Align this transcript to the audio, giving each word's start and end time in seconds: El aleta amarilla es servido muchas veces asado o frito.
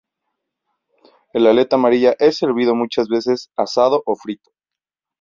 El 1.31 1.45
aleta 1.45 1.75
amarilla 1.75 2.15
es 2.17 2.35
servido 2.35 2.73
muchas 2.73 3.07
veces 3.07 3.51
asado 3.55 4.01
o 4.07 4.15
frito. 4.15 4.49